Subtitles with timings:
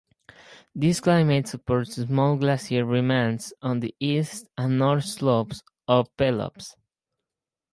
[0.73, 6.75] This climate supports small glacier remnants on the east and north slopes of Pelops.